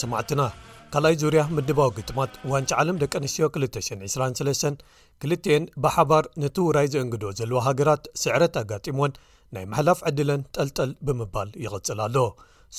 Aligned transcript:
ሰማዕትና 0.00 0.46
ካልኣይ 0.92 1.14
ዙርያ 1.22 1.40
ምድባዊ 1.56 1.90
ግጥማት 1.98 2.30
ዋንጭ 2.52 2.70
ዓለም 2.80 2.96
ደቀ 3.02 3.12
ኣንስትዮ 3.20 3.46
2023 3.64 4.80
ክልትኤን 5.24 5.66
ብሓባር 5.86 6.24
ነቲውራይ 6.44 6.88
ዘእንግዶኦ 6.94 7.32
ዘለዎ 7.40 7.60
ሃገራት 7.68 8.06
ስዕረት 8.22 8.56
ኣጋጢሞዎን 8.64 9.12
ናይ 9.54 9.64
መሕላፍ 9.72 9.98
ዕድለን 10.08 10.42
ጠልጠል 10.56 10.90
ብምባል 11.06 11.48
ይቅፅል 11.64 12.00
ኣሎ 12.06 12.16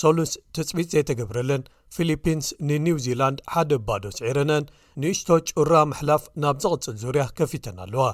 ሶሉስ 0.02 0.32
ትፅቢት 0.56 0.90
ዘይተገብረለን 0.94 1.64
ፊልፒንስ 1.96 2.48
ንኒው 2.68 2.98
ዚላንድ 3.06 3.40
ሓደ 3.54 3.72
ባዶስ 3.88 4.18
ዒረነን 4.28 4.66
ንእሽቶ 5.02 5.30
ጭራ 5.50 5.74
ምሕላፍ 5.92 6.24
ናብ 6.44 6.58
ዝቕፅል 6.66 6.96
ዙርያ 7.04 7.24
ከፊተን 7.38 7.80
ኣለዋ 7.86 8.06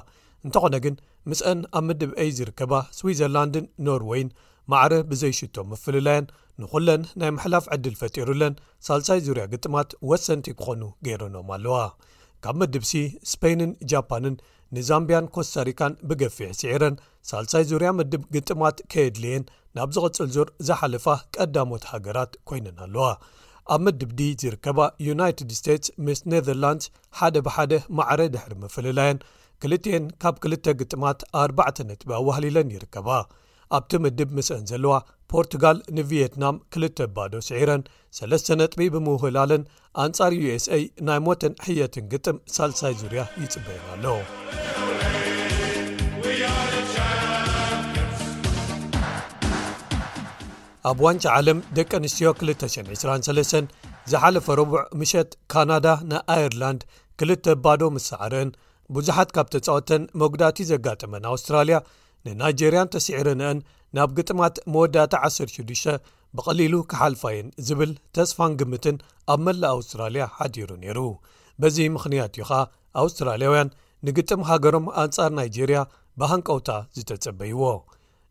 እንተኾነ 0.46 0.74
ግን 0.86 0.96
ምስአን 1.30 1.60
ኣብ 1.78 1.84
ምድብ 1.88 2.10
አይ 2.22 2.28
ዝርከባ 2.38 2.72
ስዊዘርላንድን 2.98 3.66
ኖርወይን 3.86 4.28
ማዕረ 4.72 4.92
ብዘይሽቶ 5.10 5.56
መፍልላያን 5.72 6.26
ንኩለን 6.62 7.02
ናይ 7.20 7.30
መሕላፍ 7.36 7.64
ዕድል 7.74 7.94
ፈጢሩለን 8.00 8.54
ሳልሳይ 8.86 9.20
ዙርያ 9.26 9.44
ግጥማት 9.52 9.90
ወሰንቲ 10.10 10.46
ክኾኑ 10.60 10.82
ገይረኖም 11.06 11.50
ኣለዋ 11.56 11.78
ካብ 12.44 12.56
ምድብሲ 12.62 12.92
ስፖይንን 13.30 13.70
ጃፓንን 13.90 14.34
ንዛምቢያን 14.76 15.26
ኮስታሪካን 15.34 15.92
ብገፊሕ 16.08 16.48
ስዒረን 16.60 16.96
ሳልሳይ 17.28 17.64
ዙርያ 17.70 17.90
ምድብ 17.98 18.22
ግጥማት 18.34 18.78
ከየድልየን 18.92 19.44
ናብ 19.76 19.90
ዝቕፅል 19.96 20.28
ዙር 20.34 20.48
ዝሓለፋ 20.68 21.06
ቀዳሞት 21.34 21.84
ሃገራት 21.92 22.32
ኮይነን 22.48 22.78
ኣለዋ 22.86 23.06
ኣብ 23.74 23.80
ምድብ 23.86 24.10
ዲ 24.18 24.28
ዝርከባ 24.42 24.78
ዩናይትድ 25.08 25.50
ስቴትስ 25.60 25.88
ምስ 26.04 26.20
ነደርላንድ 26.32 26.84
ሓደ 27.20 27.34
ብሓደ 27.46 27.72
ማዕረ 27.98 28.20
ድሕሪ 28.34 28.52
መፈለላያን 28.64 29.18
2ልተኤን 29.66 30.04
ካብ 30.22 30.34
2ልተ 30.46 30.76
ግጥማት 30.82 31.20
4ባዕተ 31.44 31.76
ነጥብ 31.90 32.10
ኣዋህሊለን 32.20 32.72
ይርከባ 32.76 33.08
ኣብቲ 33.76 33.92
ምድብ 34.02 34.30
ምስአን 34.36 34.64
ዘለዋ 34.70 34.92
ፖርቱጋል 35.32 35.78
ንቪየትናም 35.96 36.56
ክልተ 36.72 36.98
ባዶ 37.16 37.32
ስዒረን 37.48 37.82
ሰለስተ 38.18 38.48
ነጥቢ 38.60 38.80
ብምውህላለን 38.94 39.62
ኣንጻር 40.04 40.32
ዩስ 40.42 40.66
አ 40.76 40.78
ናይ 41.08 41.20
ሞተን 41.26 41.54
ሕየትን 41.64 42.06
ግጥም 42.12 42.36
ሳልሳይ 42.54 42.94
ዙርያ 43.00 43.22
ይጽበየ 43.42 43.78
ኣለዎ 43.94 44.16
ኣብ 50.88 50.98
ዋንጫ 51.04 51.24
ዓለም 51.38 51.58
ደቂ 51.76 51.90
ኣንስትዮ 52.00 52.28
223 52.40 53.78
ዝሓለፈ 54.10 54.46
ረቡዕ 54.60 54.80
ምሸት 55.00 55.30
ካናዳ 55.52 55.86
ንኣየርላንድ 56.10 56.82
ክልተ 57.20 57.46
ባዶ 57.64 57.82
ምሳዕርእን 57.96 58.50
ብዙሓት 58.96 59.30
ካብ 59.36 59.48
ተጻወተን 59.54 60.02
መጉዳቲ 60.20 60.58
ዘጋጥመን 60.70 61.24
ኣውስትራልያ 61.32 61.78
ንናይጀርያን 62.36 62.90
ተስዕረነአን 62.94 63.58
ናብ 63.96 64.10
ግጥማት 64.18 64.56
መወዳእታ 64.72 65.14
106 65.26 65.94
ብቐሊሉ 66.38 66.74
ክሓልፋየን 66.90 67.46
ዝብል 67.66 67.92
ተስፋን 68.16 68.52
ግምትን 68.60 68.96
ኣብ 69.32 69.40
መላእ 69.46 69.72
ኣውስትራልያ 69.76 70.24
ሓጢሩ 70.38 70.68
ነይሩ 70.82 70.98
በዚ 71.62 71.76
ምኽንያት 71.94 72.32
እዩ 72.36 72.42
ኸዓ 72.50 72.60
ኣውስትራልያውያን 73.02 73.72
ንግጥም 74.06 74.42
ሃገሮም 74.48 74.86
ኣንጻር 75.02 75.30
ናይጀርያ 75.38 75.78
ብሃንቀውታ 76.20 76.70
ዝተጸበይዎ 76.98 77.62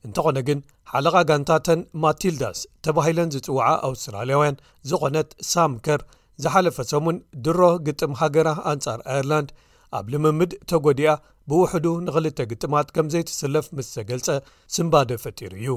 እንተኾነ 0.06 0.38
ግን 0.48 0.60
ሓለኻ 0.92 1.16
ጋንታተን 1.30 1.80
ማትልዳስ 2.04 2.60
ተባሂለን 2.86 3.32
ዝፅዋዓ 3.36 3.70
ኣውስትራልያውያን 3.90 4.60
ዝኾነት 4.90 5.30
ሳምከር 5.52 6.02
ዝሓለፈ 6.44 6.78
ሰሙን 6.92 7.18
ድሮ 7.46 7.60
ግጥም 7.88 8.12
ሃገራ 8.22 8.50
ኣንጻር 8.72 9.00
ኣየርላንድ 9.14 9.50
ኣብ 9.98 10.08
ልምምድ 10.14 10.52
ተጐዲኣ 10.70 11.12
ብውሕዱ 11.50 11.86
ንኽልተ 12.06 12.40
ግጥማት 12.52 12.88
ከም 12.96 13.06
ዘይትስለፍ 13.14 13.68
ምስ 13.78 13.88
ተገልፀ 13.96 14.28
ስምባደ 14.76 15.10
ፈጢሩ 15.24 15.52
እዩ 15.62 15.70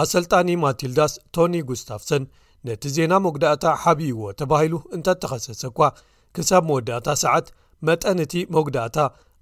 ኣሰልጣኒ 0.00 0.48
ማትልዳስ 0.64 1.12
ቶኒ 1.36 1.54
ጉስታፍሰን 1.68 2.24
ነቲ 2.68 2.82
ዜና 2.96 3.12
መጉዳእታ 3.26 3.64
ሓቢይዎ 3.82 4.20
ተባሂሉ 4.40 4.74
እንተተኸሰሰ 4.96 5.62
እኳ 5.72 5.80
ክሳብ 6.36 6.62
መወዳእታ 6.70 7.08
ሰዓት 7.24 7.46
መጠን 7.88 8.20
እቲ 8.24 8.34
መጉዳእታ 8.56 8.98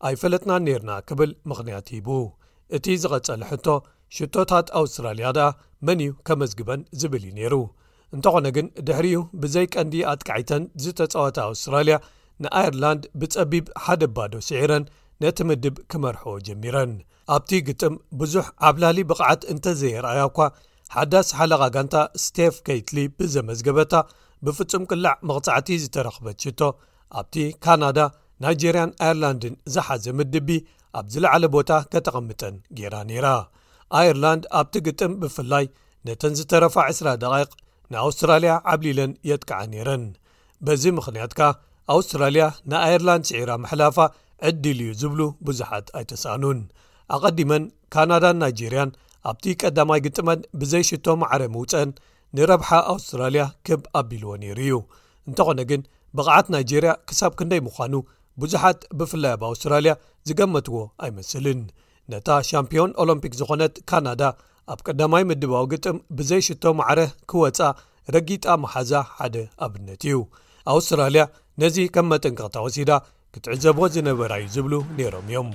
ኣይፈለጥናን 0.08 0.64
ነርና 0.68 0.92
ክብል 1.08 1.30
ምኽንያት 1.50 1.86
ሂቡ 1.94 2.08
እቲ 2.76 2.86
ዝቐጸለ 3.02 3.42
ሕቶ 3.52 3.66
ሽቶታት 4.16 4.66
ኣውስትራልያ 4.80 5.28
ደኣ 5.38 5.48
መን 5.86 6.00
እዩ 6.04 6.12
ከመዝግበን 6.28 6.80
ዝብል 7.00 7.22
እዩ 7.26 7.32
ነይሩ 7.38 7.54
እንተኾነ 8.16 8.46
ግን 8.56 8.66
ድሕሪኡ 8.88 9.20
ብዘይ 9.42 9.66
ቀንዲ 9.74 9.94
ኣጥቃዒተን 10.12 10.64
ዝተፃወተ 10.82 11.36
ኣውስትራልያ 11.50 11.96
ንኣየርላንድ 12.42 13.02
ብፀቢብ 13.20 13.66
ሓደ 13.84 14.02
ባዶ 14.16 14.32
ስዒረን 14.48 14.84
ነቲ 15.22 15.38
ምድብ 15.48 15.76
ክመርሕዎ 15.90 16.34
ጀሚረን 16.46 16.92
ኣብቲ 17.34 17.50
ግጥም 17.68 17.94
ብዙሕ 18.20 18.46
ዓብላሊ 18.68 18.98
ብቕዓት 19.10 19.42
እንተዘየረኣያ 19.52 20.22
እኳ 20.30 20.38
ሓዳስ 20.94 21.28
ሓለቓ 21.38 21.62
ጋንታ 21.76 21.96
ስቴቭ 22.24 22.54
ከይትሊ 22.66 22.98
ብዘመዝገበታ 23.18 23.94
ብፍጹም 24.46 24.82
ቅላዕ 24.90 25.14
መቕጻዕቲ 25.28 25.68
ዝተረኽበት 25.84 26.36
ሽቶ 26.44 26.60
ኣብቲ 27.20 27.36
ካናዳ 27.64 27.98
ናይጀርያን 28.44 28.92
ኣየርላንድን 29.04 29.54
ዝሓዘ 29.74 30.04
ምድቢ 30.18 30.48
ኣብ 30.98 31.06
ዝለዕለ 31.12 31.44
ቦታ 31.56 31.70
ከተቐምጠን 31.92 32.56
ገይራ 32.78 32.94
ነይራ 33.10 33.26
ኣየርላንድ 34.00 34.44
ኣብቲ 34.60 34.74
ግጥም 34.88 35.12
ብፍላይ 35.22 35.64
ነተን 36.08 36.34
ዝተረፋ 36.40 36.74
20 36.88 37.08
ደ 37.22 37.26
ንኣውስትራልያ 37.92 38.52
ዓብሊለን 38.72 39.12
የጥክዓ 39.30 39.56
ነይረን 39.72 40.04
በዚ 40.66 40.84
ምኽንያትካ 40.98 41.40
ኣውስትራልያ 41.92 42.42
ንኣየርላንድ 42.70 43.24
ስዒራ 43.30 43.50
መሕላፋ 43.64 43.96
ዕድል 44.48 44.78
እዩ 44.84 44.92
ዝብሉ 45.00 45.20
ብዙሓት 45.46 45.86
ኣይተሳኣኑን 45.98 46.58
ኣቀዲመን 47.14 47.64
ካናዳን 47.94 48.38
ናይጀርያን 48.42 48.90
ኣብቲ 49.30 49.44
ቀዳማይ 49.62 50.00
ግጥመን 50.06 50.40
ብዘይሽቶ 50.60 51.06
ማዕረ 51.22 51.42
ምውፀን 51.54 51.90
ንረብሓ 52.36 52.70
ኣውስትራልያ 52.92 53.44
ክብ 53.66 53.82
ኣቢልዎ 54.00 54.30
ነይሩ 54.42 54.58
እዩ 54.66 54.74
እንተኾነ 55.28 55.60
ግን 55.70 55.82
ብቕዓት 56.18 56.46
ናይጀርያ 56.54 56.92
ክሳብ 57.08 57.32
ክንደይ 57.40 57.60
ምዃኑ 57.66 57.94
ብዙሓት 58.42 58.80
ብፍላይ 59.00 59.32
ኣብ 59.36 59.42
ኣውስትራልያ 59.50 59.92
ዝገመትዎ 60.28 60.76
ኣይመስልን 61.06 61.60
ነታ 62.12 62.28
ሻምፕዮን 62.50 62.90
ኦሎምፒክ 63.02 63.34
ዝኾነት 63.40 63.74
ካናዳ 63.90 64.22
ኣብ 64.72 64.80
ቀዳማይ 64.88 65.22
ምድባዊ 65.30 65.64
ግጥም 65.74 65.98
ብዘይሽቶ 66.18 66.64
ማዕረ 66.80 67.00
ክወፃእ 67.30 67.76
ረጊጣ 68.16 68.44
መሓዛ 68.64 68.92
ሓደ 69.16 69.36
ኣብነት 69.66 70.02
እዩ 70.08 70.16
ኣውስትራልያ 70.72 71.22
ነዚ 71.62 71.76
ከም 71.94 72.06
መጠንቀቕታ 72.12 72.56
ወሲዳ 72.66 72.90
ክትዕዘቦ 73.34 73.78
ዝነበራዩ 73.94 74.44
ዝብሉ 74.54 74.74
ነይሮም 74.98 75.24
እዮም 75.30 75.48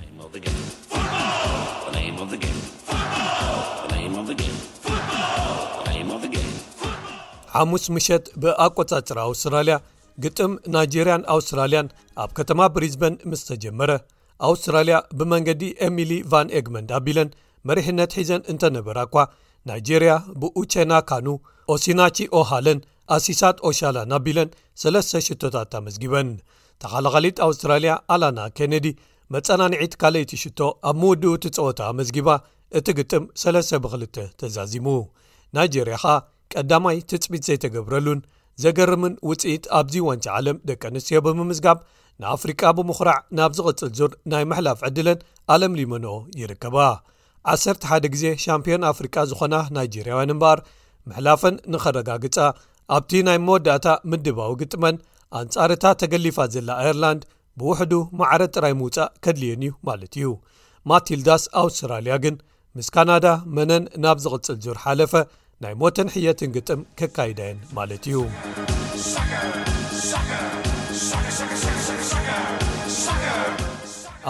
ሓሙስ 7.56 7.86
ምሸት 7.96 8.26
ብኣቆጻጽሪ 8.42 9.18
ኣውስትራልያ 9.30 9.76
ግጥም 10.24 10.52
ናይጀርያን 10.74 11.24
ኣውስትራልያን 11.36 11.88
ኣብ 12.24 12.32
ከተማ 12.38 12.60
ብሪዝበን 12.76 13.14
ምስ 13.30 13.42
ተጀመረ 13.50 13.92
ኣውስትራልያ 14.50 14.98
ብመንገዲ 15.20 15.64
ኤሚሊ 15.88 16.12
ቫን 16.34 16.50
ኤግመንድ 16.60 16.90
ኣቢለን 16.98 17.30
መሪሕነት 17.70 18.12
ሒዘን 18.18 18.44
እንተነበራ 18.52 18.98
እኳ 19.08 19.16
ናይጀርያ 19.70 20.12
ብኡቼናካኑ 20.42 21.28
ኦሲናቺ 21.76 22.18
ኦሃለን 22.42 22.80
ኣሲሳት 23.16 23.58
ኦሻላ 23.68 23.98
ኣቢለን 24.16 24.50
ሰለስተ 24.82 25.20
ሽቶታት 25.28 25.72
ኣመዝጊበን 25.80 26.30
ተኻላኸሊት 26.82 27.38
ኣውስትራልያ 27.46 27.94
ኣላና 28.16 28.40
ኬነዲ 28.58 28.86
መፀናኒዒት 29.34 29.94
ካልይቲ 30.02 30.32
ሽቶ 30.44 30.60
ኣብ 30.90 30.98
ምውድኡቲ 31.02 31.46
ፀወታ 31.58 31.80
ኣመዝጊባ 31.92 32.30
እቲ 32.78 32.88
ግጥም 33.00 33.24
3 33.44 33.80
ብ2 33.84 34.20
ተዛዚሙ 34.40 34.88
ናይጀርያ 35.58 35.96
ኸኣ 36.04 36.16
ቀዳማይ 36.54 36.98
ትፅሚት 37.12 37.44
ዘይተገብረሉን 37.50 38.20
ዘገርምን 38.64 39.14
ውፅኢት 39.30 39.66
ኣብዚ 39.80 39.96
ዋንቻ 40.08 40.26
ዓለም 40.38 40.58
ደቂ 40.70 40.82
ኣንስትዮ 40.92 41.20
ብምምዝጋብ 41.26 41.78
ንኣፍሪቃ 42.22 42.62
ብምኹራዕ 42.78 43.20
ናብ 43.38 43.52
ዝቕፅል 43.58 43.92
ዙር 44.00 44.12
ናይ 44.32 44.44
ምሕላፍ 44.52 44.80
ዕድለን 44.88 45.20
ኣለም 45.54 45.76
ሊመኖኦ 45.80 46.18
ይርከባ 46.42 46.78
ዓሰርተ 47.52 47.84
ሓደ 47.90 48.06
ግዜ 48.14 48.26
ሻምፕዮን 48.46 48.86
ኣፍሪቃ 48.94 49.16
ዝኾና 49.32 49.56
ናይጀርያውያን 49.76 50.34
እምበኣር 50.36 50.60
ምሕላፈን 51.10 51.56
ንኸረጋግጻ 51.74 52.38
ኣብቲ 52.96 53.12
ናይ 53.28 53.38
መወዳእታ 53.46 53.88
ምድባዊ 54.12 54.52
ግጥመን 54.62 54.96
ኣንጻርታ 55.40 55.84
ተገሊፋ 56.02 56.38
ዘላ 56.54 56.70
ኣየርላንድ 56.82 57.22
ብውሕዱ 57.60 57.94
ማዕረ 58.20 58.42
ጥራይ 58.56 58.74
ምውፃእ 58.80 59.12
ከድልየን 59.24 59.64
እዩ 59.66 59.74
ማለት 59.90 60.14
እዩ 60.20 60.28
ማትልዳስ 60.90 61.44
ኣውስትራልያ 61.62 62.14
ግን 62.24 62.36
ምስ 62.78 62.88
ካናዳ 62.96 63.26
መነን 63.56 63.84
ናብ 64.04 64.18
ዝቕጽል 64.24 64.58
ዙር 64.66 64.78
ሓለፈ 64.84 65.14
ናይ 65.64 65.74
ሞተን 65.82 66.10
ሕየትን 66.16 66.52
ግጥም 66.56 66.82
ክካይዳየን 67.00 67.60
ማለት 67.78 68.04
እዩ 68.12 68.18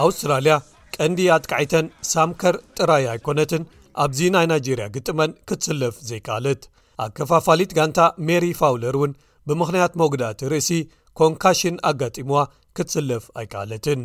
ኣውስትራልያ 0.04 0.54
ቀንዲ 0.96 1.20
ኣትቃዒተን 1.36 1.86
ሳምከር 2.12 2.56
ጥራይ 2.78 3.04
ኣይኮነትን 3.14 3.62
ኣብዚ 4.04 4.18
ናይ 4.36 4.46
ናይጀርያ 4.52 4.86
ግጥመን 4.98 5.30
ክትስለፍ 5.48 5.94
ዘይከኣለት 6.10 6.62
ኣብ 7.02 7.10
ከፋፋሊት 7.18 7.70
ጋንታ 7.78 7.98
ሜሪ 8.28 8.44
ፋውለር 8.60 8.94
እውን 8.98 9.12
ብምኽንያት 9.48 9.92
ሞጉዳእት 10.00 10.40
ርእሲ 10.52 10.70
ኮንካሽን 11.18 11.76
ኣጋጢምዋ 11.90 12.40
ክትስለፍ 12.76 13.24
ኣይከኣለትን 13.40 14.00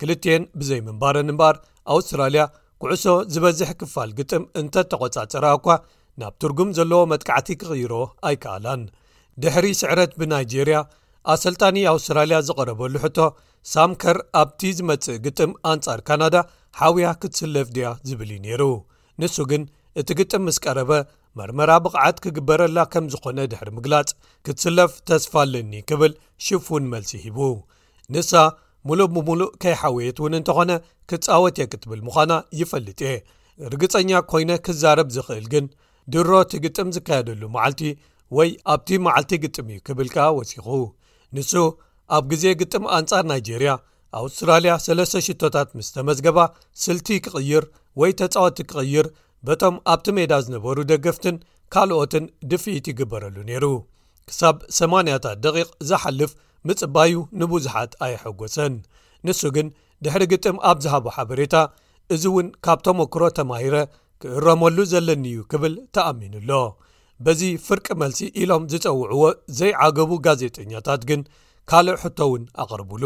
ክልትን 0.00 0.42
ብዘይ 0.58 0.80
ምንባረን 0.86 1.30
እምበኣር 1.32 1.56
ኣውስትራልያ 1.94 2.42
ኩዕሶ 2.82 3.04
ዝበዝሕ 3.34 3.70
ክፋል 3.80 4.10
ግጥም 4.18 4.44
እንተ 4.60 4.74
ተቆጻፅራ 4.92 5.46
እኳ 5.58 5.68
ናብ 6.22 6.34
ትርጉም 6.42 6.70
ዘለዎ 6.78 7.00
መጥካዕቲ 7.12 7.48
ክቕይሮ 7.60 7.94
ኣይከኣላን 8.28 8.82
ድሕሪ 9.42 9.66
ስዕረት 9.80 10.12
ብናይጀርያ 10.20 10.78
ኣሰልጣኒ 11.32 11.76
ኣውስትራልያ 11.92 12.36
ዝቐረበሉ 12.48 12.94
ሕቶ 13.04 13.18
ሳምከር 13.74 14.18
ኣብቲ 14.40 14.60
ዝመጽእ 14.78 15.16
ግጥም 15.26 15.50
ኣንጻር 15.72 16.00
ካናዳ 16.08 16.36
ሓውያ 16.78 17.06
ክትስለፍ 17.22 17.68
ድያ 17.76 17.88
ዝብል 18.08 18.30
እዩ 18.34 18.38
ነይሩ 18.46 18.62
ንሱ 19.22 19.36
ግን 19.50 19.62
እቲ 20.00 20.08
ግጥም 20.20 20.42
ምስ 20.48 20.58
ቀረበ 20.64 20.90
መርመራ 21.38 21.70
ብቕዓት 21.84 22.16
ክግበረላ 22.24 22.78
ከም 22.92 23.04
ዝኾነ 23.12 23.38
ድሕሪ 23.52 23.68
ምግላጽ 23.78 24.08
ክትስለፍ 24.44 24.92
ተስፋ 25.08 25.32
ለኒ 25.52 25.72
ክብል 25.88 26.12
ሽፉን 26.44 26.84
መልሲ 26.92 27.12
ሂቡ 27.24 27.38
ንሳ 28.14 28.32
ሙሉእ 28.88 29.08
ብምሉእ 29.14 29.50
ከይ 29.62 29.74
ሓወየት 29.80 30.18
እውን 30.22 30.34
እንተኾነ 30.38 30.70
ክጻወት 31.10 31.56
እየ 31.60 31.66
ክትብል 31.72 32.00
ምዃና 32.06 32.32
ይፈልጥ 32.60 32.98
እየ 33.06 33.14
እርግፀኛ 33.68 34.10
ኮይነ 34.30 34.50
ክዛረብ 34.66 35.08
ዝኽእል 35.16 35.46
ግን 35.52 35.64
ድሮ 36.14 36.28
ቲ 36.50 36.60
ግጥም 36.64 36.88
ዝካየደሉ 36.96 37.42
መዓልቲ 37.54 37.82
ወይ 38.36 38.50
ኣብቲ 38.72 38.88
መዓልቲ 39.06 39.32
ግጥም 39.44 39.66
እዩ 39.72 39.78
ክብል 39.86 40.08
ከ 40.14 40.26
ወሲኹ 40.38 40.66
ንሱ 41.36 41.52
ኣብ 42.16 42.24
ግዜ 42.32 42.44
ግጥም 42.60 42.84
ኣንጻር 42.98 43.24
ናይጀርያ 43.30 43.72
ኣውስትራልያ 44.20 44.72
ሰለስተ 44.86 45.14
ሽቶታት 45.26 45.68
ምስተመዝገባ 45.78 46.38
ስልቲ 46.84 47.08
ክቕይር 47.24 47.64
ወይ 48.00 48.12
ተጻወቲ 48.20 48.58
ክቕይር 48.70 49.06
በቶም 49.46 49.74
ኣብቲ 49.92 50.06
ሜዳ 50.16 50.32
ዝነበሩ 50.44 50.76
ደገፍትን 50.92 51.36
ካልኦትን 51.74 52.24
ድፊኢት 52.50 52.86
ይግበረሉ 52.90 53.36
ነይሩ 53.50 53.64
ክሳብ 54.28 54.56
8ታት 54.78 55.38
ደቂቕ 55.44 55.68
ዝሓልፍ 55.88 56.32
ምጽባዩ 56.68 57.12
ንብዙሓት 57.40 57.92
ኣይሐጐሰን 58.06 58.74
ንሱ 59.26 59.40
ግን 59.56 59.68
ድሕሪ 60.04 60.22
ግጥም 60.32 60.56
ኣብ 60.70 60.78
ዝሃቦ 60.84 61.06
ሓበሬታ 61.16 61.54
እዚ 62.14 62.24
እውን 62.32 62.48
ካብ 62.64 62.78
ተሞክሮ 62.86 63.22
ተማሂረ 63.38 63.74
ክእረመሉ 64.22 64.76
ዘለኒእዩ 64.92 65.38
ክብል 65.52 65.74
ተኣሚኑሎ 65.96 66.50
በዚ 67.24 67.40
ፍርቂ 67.66 67.86
መልሲ 68.02 68.20
ኢሎም 68.42 68.64
ዝፀውዕዎ 68.72 69.22
ዘይዓገቡ 69.58 70.10
ጋዜጠኛታት 70.26 71.02
ግን 71.10 71.20
ካልእ 71.70 71.96
ሕቶ 72.02 72.18
እውን 72.28 72.44
ኣቕርቡሉ 72.62 73.04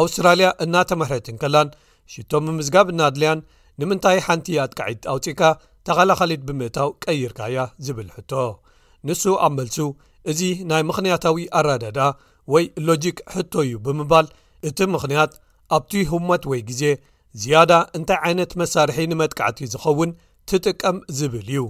ኣውስትራልያ 0.00 0.48
እናተመህረትንከላን 0.64 1.70
ሽቶም 2.12 2.44
ብምዝጋብ 2.50 2.86
እና 2.92 3.00
ኣድልያን 3.08 3.40
ንምንታይ 3.80 4.18
ሓንቲ 4.26 4.46
ኣጥቃዒት 4.64 5.04
ኣውፂእካ 5.12 5.42
ተኸላኸሊት 5.86 6.42
ብምእታው 6.48 6.88
ቀይርካእያ 7.04 7.58
ዝብል 7.86 8.08
ሕቶ 8.16 8.32
ንሱ 9.08 9.22
ኣብ 9.44 9.52
መልሱ 9.58 9.76
እዚ 10.30 10.40
ናይ 10.70 10.82
ምኽንያታዊ 10.88 11.40
ኣራዳዳ 11.58 11.98
ወይ 12.52 12.64
ሎጂክ 12.88 13.18
ሕቶ 13.34 13.52
እዩ 13.66 13.72
ብምባል 13.86 14.26
እቲ 14.68 14.78
ምኽንያት 14.94 15.32
ኣብቲ 15.76 15.92
ህሞት 16.10 16.44
ወይ 16.50 16.60
ግዜ 16.70 16.82
ዝያዳ 17.42 17.72
እንታይ 17.96 18.18
ዓይነት 18.28 18.52
መሳርሒ 18.60 18.98
ንመጥቃዕቲ 19.12 19.58
ዝኸውን 19.72 20.10
ትጥቀም 20.50 20.96
ዝብል 21.18 21.48
እዩ 21.52 21.60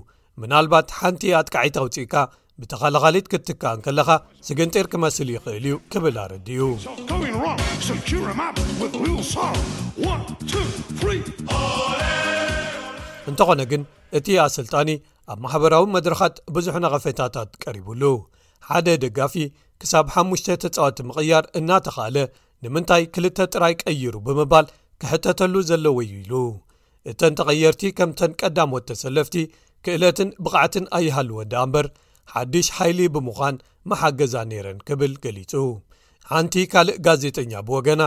ምናልባት 0.43 0.87
ሓንቲ 0.99 1.23
ኣጥቃዒት 1.41 1.77
ኣውፂእካ 1.83 2.15
ብተኻላኻሊት 2.63 3.27
ክትትካእን 3.31 3.81
ከለኻ 3.85 4.09
ስግንጢር 4.47 4.87
ክመስል 4.93 5.29
ይኽእል 5.35 5.65
እዩ 5.69 5.75
ክብል 5.93 6.17
ኣረዲዩ 6.25 6.61
እንተኾነ 13.31 13.61
ግን 13.73 13.83
እቲ 14.19 14.29
ኣሰልጣኒ 14.45 14.91
ኣብ 15.33 15.39
ማሕበራዊ 15.47 15.85
መድረኻት 15.97 16.37
ብዙሕ 16.55 16.75
ነቐፈታታት 16.85 17.51
ቀሪቡሉ 17.65 18.03
ሓደ 18.69 18.87
ደጋፊ 19.07 19.35
ክሳብ 19.83 20.07
5ሙሽተ 20.17 20.59
ተጻዋቲ 20.67 20.99
ምቕያር 21.09 21.45
እናተኻኣለ 21.61 22.17
ንምንታይ 22.65 23.05
ክልተ 23.17 23.39
ጥራይ 23.55 23.75
ቀይሩ 23.83 24.15
ብምባል 24.27 24.67
ክሕተተሉ 25.03 25.55
ዘለዎይኢሉ 25.73 26.33
እተን 27.11 27.35
ተቐየርቲ 27.39 27.83
ከምተን 27.99 28.33
ቀዳሞት 28.41 28.87
ተሰለፍቲ 28.93 29.37
ክእለትን 29.87 30.29
ብቕዕትን 30.45 30.85
ኣይሃሉ 30.99 31.31
ወዳኣ 31.43 31.63
እምበር 31.69 31.87
ሓድሽ 32.35 32.67
ሓይሊ 32.77 33.01
ብምዃን 33.15 33.57
መሓገዛ 33.91 34.35
ነይረን 34.51 34.79
ክብል 34.89 35.13
ገሊጹ 35.25 35.53
ሓንቲ 36.33 36.55
ካልእ 36.73 36.99
ጋዜጠኛ 37.07 37.53
ብወገና 37.69 38.03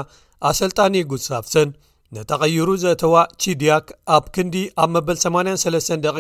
ኣሰልጣኒ 0.50 0.94
ጉሳብሰን 1.12 1.70
ነተቐይሩ 2.16 2.68
ዘእተዋ 2.84 3.16
ቺድያክ 3.42 3.86
ኣብ 4.16 4.26
ክንዲ 4.36 4.56
ኣብ 4.84 4.90
መበል 4.96 5.18
83 5.26 6.06
ደ 6.06 6.14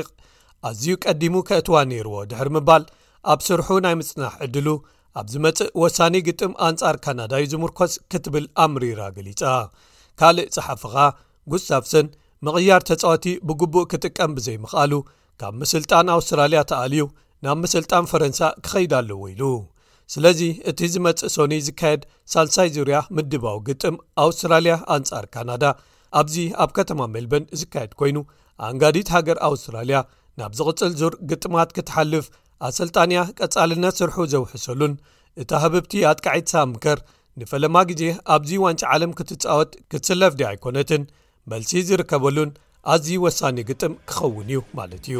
ኣዝዩ 0.68 0.88
ቀዲሙ 1.06 1.36
ከእትዋ 1.47 1.75
ነይርዎ 1.92 2.15
ድሕር 2.30 2.50
ምባል 2.56 2.83
ኣብ 3.31 3.39
ስርሑ 3.47 3.68
ናይ 3.86 3.95
ምጽናሕ 4.00 4.33
ዕድሉ 4.45 4.68
ኣብ 5.19 5.27
ዝ 5.31 5.36
መፅእ 5.45 5.69
ወሳኒ 5.81 6.15
ግጥም 6.27 6.53
ኣንጻር 6.68 6.95
ካናዳዩ 7.03 7.44
ዚምርኰስ 7.51 7.94
ክትብል 8.12 8.45
ኣምሪራ 8.63 9.01
ገሊጻ 9.18 9.41
ካልእ 10.19 10.48
ጸሓፍኻ 10.56 10.95
ጉሳብሰን 11.51 12.07
ምቕያር 12.45 12.81
ተጻወቲ 12.89 13.25
ብግቡእ 13.50 13.88
ክጥቀም 13.91 14.33
ብዘይምኽኣሉ 14.38 14.94
ካብ 15.41 15.53
ምስልጣን 15.62 16.07
ኣውስትራልያ 16.15 16.59
ተኣልዩ 16.71 17.06
ናብ 17.45 17.57
ምስልጣን 17.63 18.06
ፈረንሳ 18.12 18.39
ክኸይድ 18.65 18.92
ኣለዎ 19.00 19.19
ኢሉ 19.31 19.42
ስለዚ 20.13 20.39
እቲ 20.69 20.80
ዝመጽእ 20.94 21.31
ሶኒ 21.36 21.53
ዝካየድ 21.65 22.01
ሳልሳይ 22.33 22.69
ዙርያ 22.75 22.97
ምድባዊ 23.18 23.57
ግጥም 23.68 23.95
ኣውስትራልያ 24.24 24.74
ኣንጻር 24.95 25.25
ካናዳ 25.33 25.63
ኣብዚ 26.19 26.36
ኣብ 26.63 26.71
ከተማ 26.77 27.00
ሜልበን 27.15 27.45
ዝካየድ 27.62 27.92
ኮይኑ 28.00 28.18
ኣንጋዲት 28.68 29.07
ሃገር 29.15 29.38
ኣውስትራልያ 29.50 29.97
ናብ 30.39 30.51
ዝቕጽል 30.59 30.94
ዙር 31.01 31.13
ግጥማት 31.31 31.69
ክትሓልፍ 31.77 32.25
ኣሰልጣን 32.68 33.13
ያ 33.18 33.24
ቀጻልነት 33.39 33.98
ስርሑ 34.00 34.18
ዘውሕሰሉን 34.33 34.94
እታ 35.44 35.51
ሃብብቲ 35.63 35.94
ኣጥቃዒትሳብምከር 36.12 37.00
ንፈለማ 37.41 37.77
ግዜ 37.91 38.03
ኣብዚ 38.36 38.51
ዋንጪ 38.65 38.81
ዓለም 38.94 39.13
ክትፃወጥ 39.19 39.71
ክትስለፍ 39.94 40.36
ዲ 40.41 40.48
ኣይኮነትን 40.51 41.03
መልሲ 41.53 41.71
ዝርከበሉን 41.89 42.51
ኣዝ 42.95 43.07
ወሳኒ 43.25 43.57
ግጥም 43.71 43.94
ክኸውን 44.09 44.48
እዩ 44.53 44.62
ማለት 44.80 45.06
እዩ 45.12 45.19